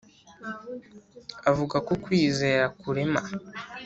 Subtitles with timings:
[1.49, 3.21] avuga ko kwizera kurema